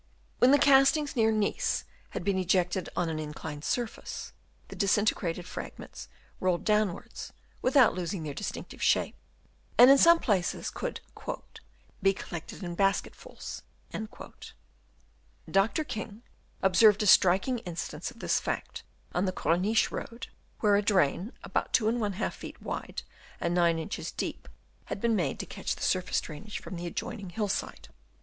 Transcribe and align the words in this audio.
When 0.39 0.49
the 0.49 0.57
castings 0.57 1.15
near 1.15 1.31
Nice 1.31 1.83
had 2.09 2.23
been 2.23 2.39
ejected 2.39 2.89
on 2.95 3.07
an 3.07 3.19
inclined 3.19 3.63
surface, 3.63 4.33
the 4.69 4.75
disinte 4.75 5.13
grated 5.13 5.45
fragments 5.45 6.07
rolled 6.39 6.63
downwards, 6.65 7.31
without 7.61 7.93
losing 7.93 8.23
their 8.23 8.33
distinctive 8.33 8.81
shape; 8.81 9.13
and 9.77 9.91
in 9.91 9.99
some 9.99 10.17
places 10.17 10.71
could" 10.71 11.01
be 12.01 12.13
collected 12.13 12.63
in 12.63 12.73
basketfuls." 12.73 13.61
Dr. 15.51 15.83
King 15.83 16.23
observed 16.63 17.03
a 17.03 17.05
striking 17.05 17.59
instance 17.59 18.09
of 18.09 18.17
this 18.21 18.39
fact 18.39 18.81
on 19.13 19.25
the 19.25 19.31
Corniche 19.31 19.91
road, 19.91 20.29
where 20.61 20.75
a 20.77 20.81
drain, 20.81 21.31
about 21.43 21.73
2^ 21.73 22.33
feet 22.33 22.59
wide 22.59 23.03
and 23.39 23.53
9 23.53 23.77
inches 23.77 24.09
deep, 24.11 24.49
had 24.85 24.99
been 24.99 25.15
made 25.15 25.39
280 25.39 25.45
DENUDATION 25.45 25.45
TO 25.45 25.45
LAND 25.45 25.45
Chap, 25.45 25.45
VL 25.45 25.49
to 25.49 25.55
catch 25.61 25.75
the 25.75 25.83
surface 25.83 26.21
drainage 26.21 26.59
from 26.59 26.75
the 26.77 26.87
adjoin 26.87 27.19
ing 27.19 27.29
hill 27.29 27.47
side. 27.47 27.89